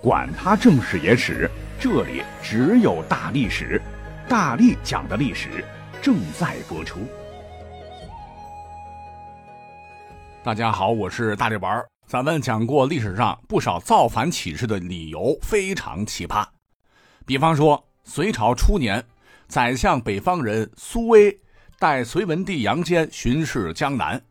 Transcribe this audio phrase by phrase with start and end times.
[0.00, 3.82] 管他正史野史，这里只有大历史，
[4.28, 5.64] 大力讲的历史
[6.00, 7.00] 正在播出。
[10.44, 11.84] 大家好，我是大力丸儿。
[12.06, 16.46] 咱们讲过历史上不少造反起事的理由非常奇葩，
[17.26, 19.04] 比方说隋朝初年，
[19.48, 21.36] 宰相北方人苏威
[21.76, 24.22] 带隋文帝杨坚巡视江南。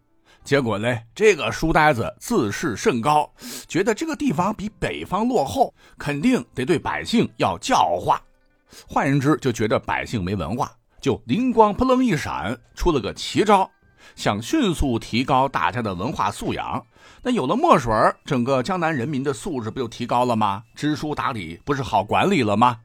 [0.48, 3.30] 结果呢，这个书呆子自视甚高，
[3.68, 8.22] 觉得这个地方比北方落后，肯定得对百姓要教化。
[8.88, 10.72] 换言之，就觉得百姓没文化，
[11.02, 13.70] 就灵光扑棱一闪，出了个奇招，
[14.16, 16.82] 想迅速提高大家的文化素养。
[17.22, 17.92] 那有了墨水，
[18.24, 20.64] 整个江南人民的素质不就提高了吗？
[20.74, 22.78] 知书达理不是好管理了吗？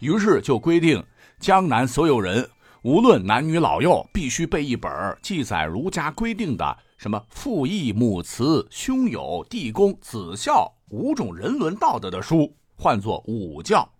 [0.00, 1.02] 于是就规定，
[1.38, 2.46] 江南所有人，
[2.82, 6.76] 无论男女老幼，必须背一本记载儒家规定的。
[7.00, 13.90] 什么父义母慈兄友弟恭子孝五种人伦道德的书，唤作五教。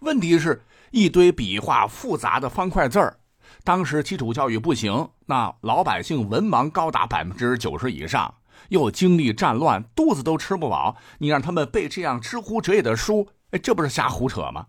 [0.00, 3.16] 问题是，一堆笔画复杂的方块字儿，
[3.64, 8.34] 当时基础教育不行，那老百姓文盲高达百分之九十以上，
[8.68, 14.66] 又经历战乱，肚子都吃不饱，你让他们背这样知乎者也的书，哎，这不是瞎胡扯吗？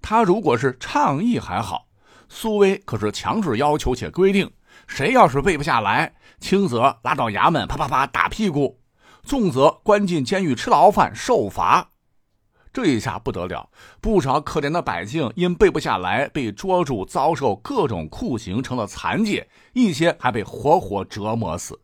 [0.00, 1.88] 他如果是倡议还好，
[2.30, 4.50] 苏威可是强制要求且规定。
[4.88, 8.80] 谁要是背不下来，轻则拉到衙门啪啪啪打屁股，
[9.22, 11.90] 重则关进监狱吃牢饭受罚。
[12.72, 21.80] 这一下不得了，不少可怜的百姓因背不下来被捉住，遭受各种酷刑，成了残疾；一些还被活活折磨死。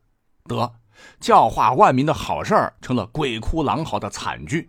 [0.47, 0.73] 得
[1.21, 4.69] 教化万民的好事儿成了鬼哭狼嚎的惨剧。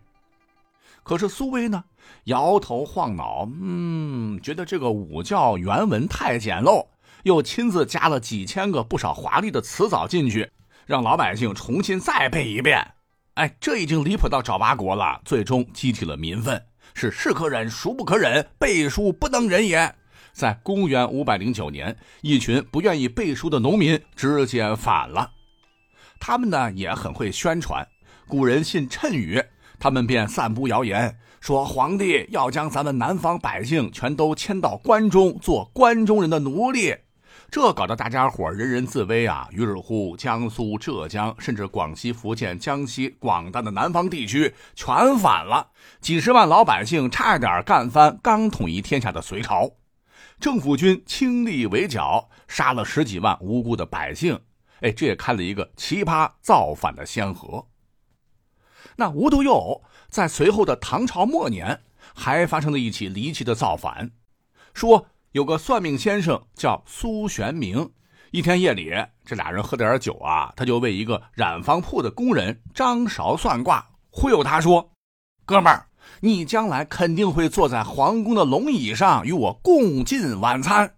[1.01, 1.83] 可是苏威呢，
[2.25, 6.85] 摇头晃脑，嗯，觉得这个五教原文太简陋。
[7.23, 10.51] 又亲自加了几千个不少华丽的词藻进去，
[10.85, 12.93] 让老百姓重新再背一遍。
[13.35, 16.61] 哎，这已经离谱到找八国了，最终激起了民愤，
[16.93, 18.45] 是是可忍，孰不可忍？
[18.59, 19.95] 背书不能忍也。
[20.33, 25.31] 在公元五百零九年，一群不愿意背书的农民直接反了。
[26.19, 27.87] 他们呢也很会宣传，
[28.27, 29.43] 古人信谶语，
[29.79, 36.95] 他们便散布谣言，说皇帝要将咱们南方百姓全都迁到关中，做关中人的奴隶。
[37.51, 39.45] 这搞得大家伙人人自危啊！
[39.51, 49.69] 于是乎，江苏、浙江，甚至广西、福建、江西广大的南方地区全反了，几十万老百姓差点干翻刚统一天下的隋朝。
[50.39, 54.39] 政府军倾力围剿，杀了十几万无辜的百姓。
[54.79, 57.67] 哎，这也开了一个奇葩造反的先河。
[58.95, 61.81] 那无独有偶，在随后的唐朝末年，
[62.15, 64.11] 还发生了一起离奇的造反，
[64.73, 65.07] 说。
[65.31, 67.89] 有个算命先生叫苏玄明，
[68.31, 68.91] 一天夜里，
[69.23, 74.91] 这俩人喝点酒啊，他就为一个染坊铺的工人张韶算卦，忽悠他说
[75.47, 75.87] ：“哥们儿，
[76.19, 80.95] 你将来肯定会坐在皇宫的龙椅上与我共进晚餐。”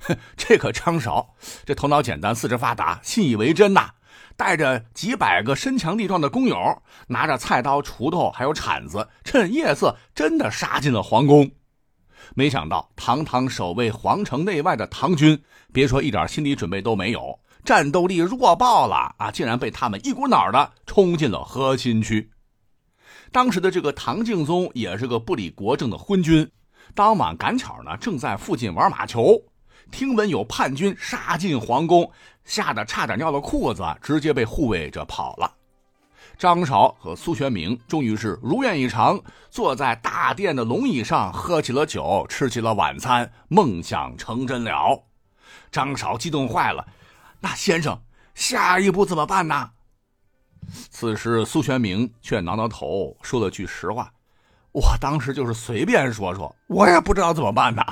[0.00, 1.34] 哼，这可张韶，
[1.64, 3.92] 这头脑简单，四肢发达，信以为真呐。
[4.36, 11.50] 带着几百个身强力壮的工友，拿着菜刀、锄头还有铲子，趁夜色真的杀进了皇宫。
[12.34, 15.40] 没想到，堂堂守卫皇城内外的唐军，
[15.72, 19.30] 别说一点心理准备都没有，战斗力弱爆了啊！
[19.30, 22.30] 竟然被他们一股脑的冲进了核心区。
[23.32, 26.48] 当时的这个唐敬宗也是个不理国政的昏君，
[26.94, 29.40] 当晚赶巧呢，正在附近玩马球，
[29.90, 32.10] 听闻有叛军杀进皇宫，
[32.44, 35.55] 吓得差点尿了裤子，直接被护卫着跑了。
[36.38, 45.02] 张韶和苏全明终于是如愿以偿，坐在大殿的龙椅上，喝起了酒，吃起了晚餐，梦想成真了。
[45.72, 46.86] 张韶激动坏了，
[47.40, 47.98] 那先生，
[48.34, 49.70] 下一步怎么办呢？
[50.90, 54.12] 此时苏全明却挠挠头，说了句实话
[54.72, 57.82] ：“我当时就是随便说说，我也不知道怎么办呢。”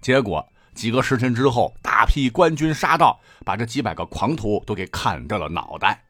[0.00, 6.04] 结果几个时辰之后，大批官军杀到，把这几百个狂徒都给砍掉了脑袋。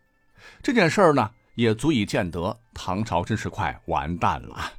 [0.62, 1.30] 这件事儿呢？
[1.58, 4.72] 也足以见得唐朝真是快完蛋了。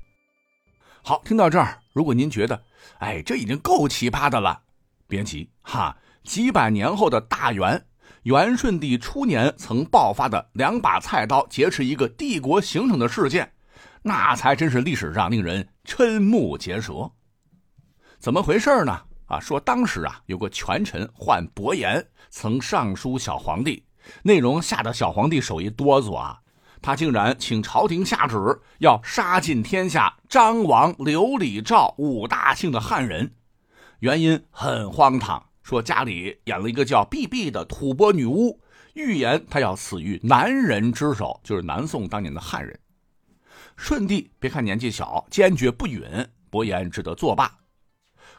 [1.02, 2.64] 好，听到这儿，如果您觉得，
[3.00, 4.62] 哎，这已经够奇葩的了，
[5.06, 5.98] 别急哈。
[6.24, 7.86] 几百年后的大元，
[8.24, 13.52] 元顺帝初年曾爆发的两把菜刀劫持一个帝国行省的事件，
[14.02, 17.12] 那才真是历史上令人瞠目结舌。
[18.20, 19.02] 怎么回事呢？
[19.26, 23.84] 啊，说当时啊，有个权臣唤伯颜，曾上书小皇帝，
[24.24, 26.40] 内容吓得小皇帝手一哆嗦啊。
[26.82, 28.38] 他竟然请朝廷下旨，
[28.80, 33.34] 要杀尽天下张王刘李赵五大姓的汉人，
[34.00, 38.62] 原因很荒唐，说家里养了一个叫碧碧的吐蕃女巫，
[38.94, 42.80] 预言她要死于男人之手，就是南宋当年的汉人。
[43.78, 46.04] 舜帝别看年纪小，坚决不允，
[46.50, 47.60] 伯颜只得作罢。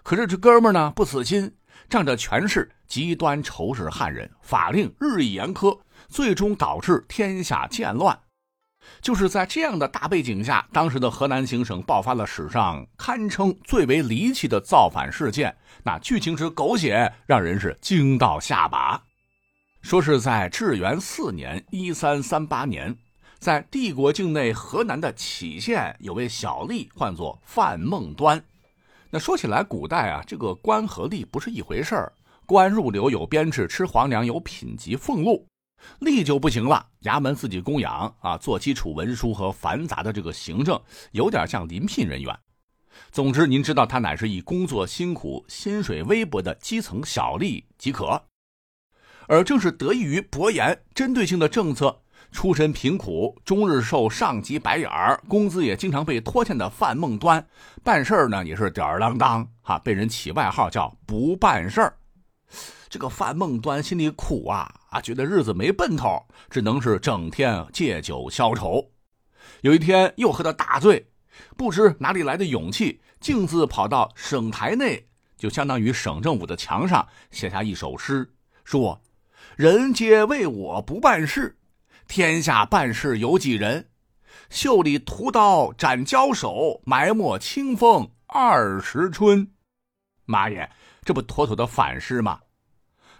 [0.03, 1.55] 可是这哥们呢，不死心，
[1.89, 5.79] 仗着权势，极端仇视汉人，法令日益严苛，
[6.09, 8.19] 最终导致天下渐乱。
[9.01, 15.57] 就是在这样的大背景下，当时的河南行省爆发了史上堪称最为离奇的造反事件。
[15.85, 19.03] 那剧情之狗血，让人是惊到下巴。
[19.83, 22.95] 说是在至元四年（一三三八年），
[23.41, 28.43] 在帝国境内河南的杞县，有位小吏，唤作范孟端。
[29.11, 32.13] 那说起来，古代啊，这个官和吏不是一回事儿。
[32.45, 35.47] 官入流有编制，吃皇粮有品级俸禄。
[36.01, 40.81] 吏就不行了，衙门自己供养啊，做基础文书和繁杂的这个行政，
[41.13, 42.39] 有点像临聘人员。
[43.11, 48.23] 总之，您知道他乃是以工作辛苦、薪水微薄的基层小吏即可。
[49.27, 57.45] 而正是得益于伯颜针对性的政策，出身贫苦、终日受上级白眼儿、工资也经常被拖欠的范孟端，
[57.85, 61.97] 办事儿呢也是吊儿郎当，哈，被人起外号叫“不办事儿”。
[62.89, 68.91] 这个范孟端心里苦啊啊，觉得日子没奔头，只能是整天借酒消愁。
[69.63, 71.07] 有一天又喝得大醉，
[71.57, 78.33] 不知哪里来的勇气，径自跑到省台内，就相当于省政府的墙上写下一首诗，
[78.65, 79.01] 说
[79.57, 81.59] ：“人皆为我不办事，
[82.09, 83.89] 天下办事有几人？
[84.49, 89.53] 袖里屠刀斩交手，埋没清风二十春。”
[90.27, 90.71] 妈耶，
[91.05, 92.41] 这不妥妥的反诗吗？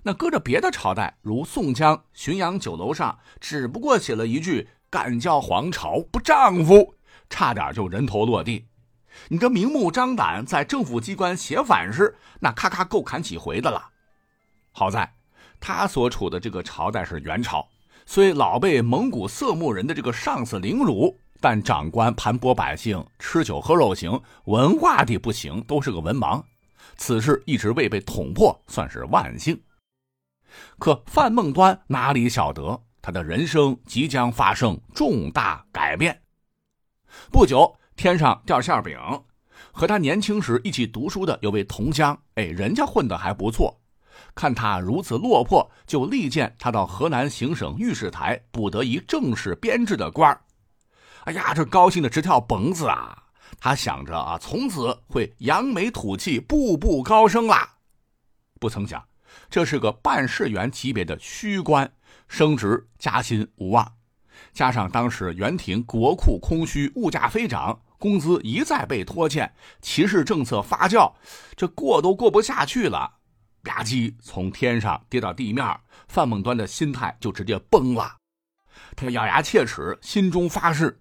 [0.03, 6.95] 那搁着别的朝代，如宋江浔阳酒楼上，只不过写了一句“敢叫皇朝不丈夫”，
[7.29, 8.67] 差点就人头落地。
[9.29, 13.91] 你这明目张胆在政府机关写反诗，那咔咔够砍几回的了。
[14.73, 15.13] 好在
[15.59, 17.69] 他所处的这个朝代是元朝，
[18.07, 26.43] 虽老被蒙古色目人的这个上司凌辱，但长官盘剥百姓，吃酒喝肉行，文化的不行，都是个文盲。
[26.97, 29.61] 此事一直未被捅破，算是万幸。
[30.79, 36.23] 可范孟端哪里晓得，他的人生即将发生重大改变。
[37.31, 38.99] 不久，天上掉馅饼，
[39.73, 43.81] 和他年轻时一起读书的有位同乡，哎，人家混得还不错。
[44.35, 50.39] 看他如此落魄，就力荐他到河南行省御史台，补得一正式编制的官
[51.25, 53.25] 哎呀，这高兴的直跳蹦子啊！
[53.61, 57.77] 他想着啊，从此会扬眉吐气，步步高升啦。
[58.59, 59.05] 不曾想。
[59.49, 61.91] 这是个办事员级别的虚官，
[62.27, 63.93] 升职加薪无望，
[64.53, 71.13] 加上当时元廷国库空虚，物价飞涨，工资一再被拖欠，歧视政策发酵，
[71.55, 73.19] 这过都过不下去了，
[73.63, 75.65] 吧唧从天上跌到地面，
[76.09, 78.17] 范孟端的心态就直接崩了。
[78.97, 81.01] 他咬牙切齿，心中发誓：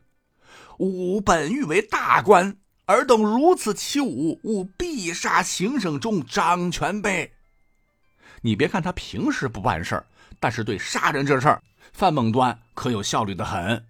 [0.79, 2.55] 吾本欲为大官，
[2.85, 7.33] 尔等如此欺吾，吾必杀行省中掌权辈。
[8.41, 10.05] 你别看他平时不办事儿，
[10.39, 11.61] 但是对杀人这事儿，
[11.91, 13.85] 范孟端可有效率的很。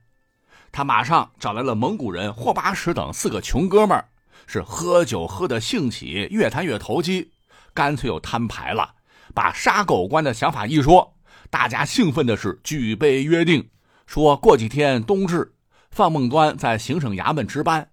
[0.71, 4.09] 他马上找来了蒙古人霍巴什等四个穷哥们儿，
[4.47, 7.31] 是喝酒喝得兴起，越谈越投机，
[7.71, 8.95] 干脆又摊牌了。
[9.35, 11.13] 把杀狗官的想法一说，
[11.51, 13.69] 大家兴奋的是举杯约定，
[14.07, 15.53] 说过几天冬至，
[15.91, 17.90] 范孟端在行省衙门值班。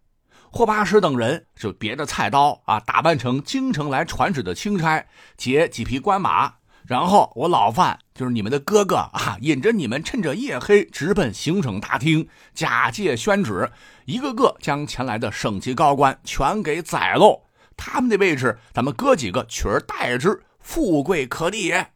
[0.50, 5.04] 霍巴什等人就别着菜刀啊，打扮成京城来传旨的钦差，
[5.36, 6.54] 劫几匹官马，
[6.86, 13.70] 然后我老范就是你们的哥哥啊，引着你们趁着夜黑直奔行省大厅，假借宣旨，
[14.06, 17.42] 一个个将前来的省级高官全给宰喽。
[17.76, 21.92] 他们的位置，咱们哥几个取而代之，富贵可立也。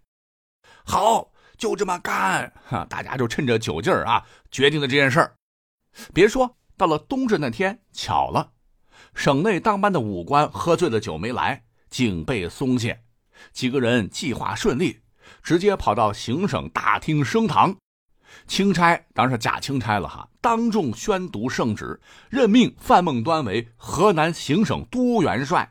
[0.84, 2.86] 好，就这么干哈！
[2.90, 5.32] 大家就趁着酒劲儿啊，决定了这件事儿。
[6.12, 6.56] 别说。
[6.76, 8.52] 到了冬至那天，巧了，
[9.14, 13.02] 省内当班的武官喝醉了酒没来，警备松懈，
[13.52, 15.00] 几个人计划顺利，
[15.42, 17.76] 直接跑到行省大厅升堂。
[18.46, 25.70] 钦差当然是假钦差了哈，当众宣读圣旨，任命范孟端为河南行省都元帅，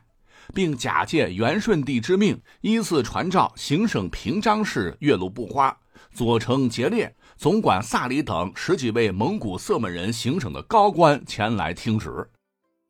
[0.54, 5.76] 并假借元顺帝之命，依次传召行省平章事岳麓布花、
[6.12, 7.16] 左丞节烈。
[7.40, 12.28] 总管萨里等十几位蒙古色目人行省的高官前来听旨，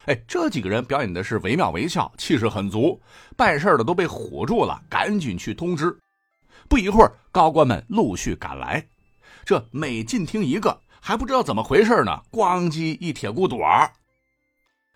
[0.07, 3.01] 哎，这几个人表演的是惟妙惟肖，气势很足，
[3.37, 5.97] 办事的都被唬住了，赶紧去通知。
[6.69, 8.85] 不一会儿，高官们陆续赶来，
[9.45, 13.89] 这每进厅一个，还不知道怎么回事呢，咣叽一铁骨朵儿。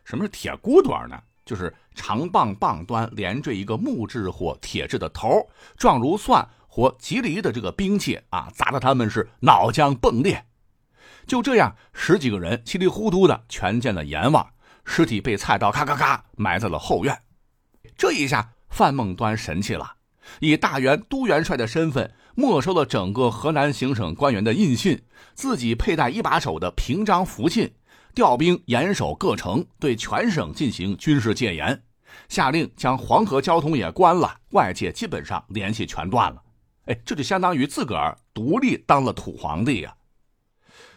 [0.03, 1.17] 什么是铁骨朵儿呢？
[1.45, 6.45] 就是长棒棒端连缀一个木质或铁质的头，状如蒜。
[6.75, 10.45] 和吉利的这个兵器啊，砸得他们是脑浆迸裂。
[11.25, 14.45] 就这样，十几个人稀里糊涂的全见了阎王，
[14.85, 17.17] 尸体被菜刀咔咔咔埋在了后院。
[17.97, 19.95] 这一下，范孟端神气了，
[20.41, 25.01] 以大元都元帅的身份没收了整个河南行省官员的印信，
[25.33, 27.73] 自己佩戴一把手的平章符信，
[28.17, 31.85] 调兵严守各城，对全省进行军事戒严，
[32.29, 36.43] 下令将黄河交通也关了，外界基本上联系全断了。
[36.87, 39.95] 哎，这就相当于自个儿独立当了土皇帝呀！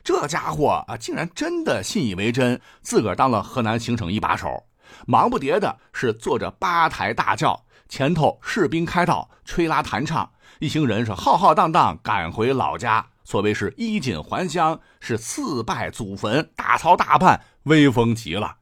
[0.03, 4.65] 这家伙啊，竟然真的信以为真，自个儿当了河南行省一把手。
[5.05, 13.07] 忙不迭的是坐着八抬大轿，前头士兵开道，吹拉弹唱，一行人是浩浩荡荡赶回老家。
[13.25, 18.59] 所谓是衣锦还乡，是四拜祖坟，大操大办，威风极了。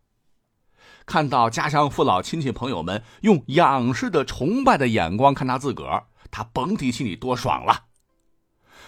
[1.05, 6.05] 看到家乡父老亲戚朋友们用仰视的崇拜的眼光看他自个儿，
[6.35, 7.85] 他甭提心里多爽了。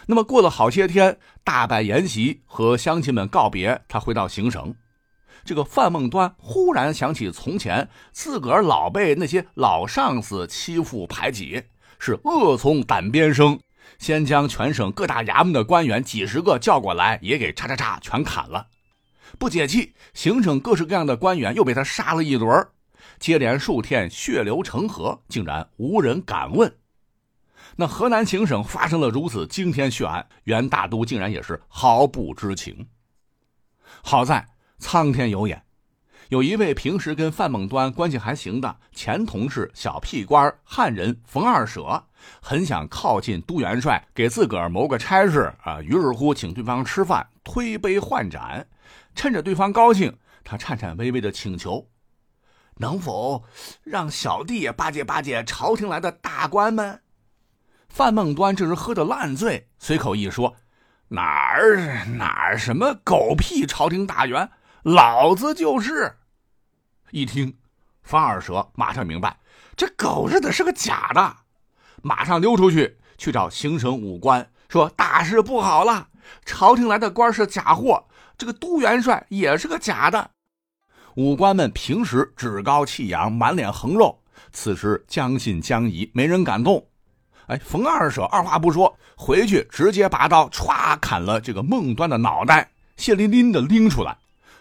[0.07, 4.75] 那么过了好些天，大摆筵席和乡亲们告别，他回到行省。
[5.45, 11.63] 这个范孟端忽然想起从前自个儿老被那些老上司欺负排挤，
[11.99, 13.57] 是恶从胆边生，
[13.97, 18.67] 先将全省各大衙门的官员几十个叫过来，也给叉叉叉全砍了。
[19.39, 22.67] 不解气，行省各式各样的官员又被他杀了一轮，
[23.19, 26.75] 接连数天血流成河，竟然无人敢问。
[27.77, 32.87] 那河南行省发生了如此惊天血案，袁大都竟然也是毫不知情。
[34.03, 34.45] 好在。
[34.79, 35.63] 苍天有眼，
[36.29, 42.05] 有一位平时跟范孟端关系还行的前同事小屁官汉人冯二舍，
[42.39, 45.81] 很想靠近都元帅，给自个儿谋个差事啊。
[45.81, 48.67] 于是乎，请对方吃饭，推杯换盏，
[49.15, 51.87] 趁着对方高兴，他颤颤巍巍的请求
[52.77, 53.45] ：“能否
[53.81, 57.01] 让小弟也巴结巴结朝廷来的大官们？”
[57.89, 60.55] 范孟端这时喝得烂醉，随口一说
[61.09, 64.49] ：“哪儿哪儿什么狗屁朝廷大员。”
[64.83, 66.17] 老子就是。
[67.11, 67.57] 一听，
[68.03, 69.37] 方二蛇马上明白，
[69.75, 71.37] 这狗日的是个假的，
[72.01, 76.09] 马上溜出去去找行省武官，说大事不好了，
[76.45, 78.05] 朝廷来的官是假货，
[78.37, 80.31] 这个都元帅也是个假的。
[81.15, 84.21] 武官们平时趾高气扬，满脸横肉，
[84.53, 86.87] 此时将信将疑，没人敢动。
[87.47, 94.17] 哎，冯二舍二话不说，回去直接拔刀歘砍了这个孟端的脑袋，血淋淋的拎出来。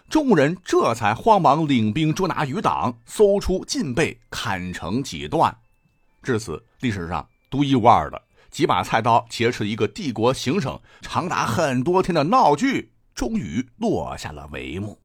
[0.09, 5.53] 众人这才慌忙领兵捉拿余党，搜出禁被砍成几段。
[6.23, 14.97] 至此，历史上独一无二的几把菜刀劫持一个帝国行省长达很多天的闹剧，终于落下了帷幕。